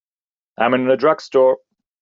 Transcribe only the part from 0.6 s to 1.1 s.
in a